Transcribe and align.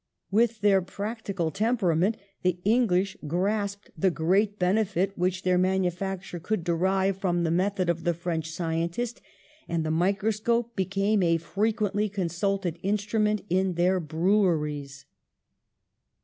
With 0.31 0.61
their 0.61 0.81
practical 0.81 1.51
temperament 1.51 2.17
the 2.41 2.57
English 2.65 3.15
grasped 3.27 3.91
the 3.95 4.09
great 4.09 4.57
benefit 4.57 5.15
which 5.15 5.43
their 5.43 5.59
no 5.59 5.61
PASTEUR 5.61 5.71
manufacture 5.73 6.39
could 6.39 6.63
derive 6.63 7.17
from 7.17 7.43
the 7.43 7.51
method 7.51 7.87
of 7.87 8.03
the 8.03 8.15
French 8.15 8.49
scientist, 8.49 9.21
and 9.67 9.85
the 9.85 9.91
microscope 9.91 10.75
be 10.75 10.85
came 10.85 11.21
a 11.21 11.37
frequently 11.37 12.09
consulted 12.09 12.79
instrument 12.81 13.41
in 13.47 13.75
their 13.75 13.99
breweries. 13.99 15.05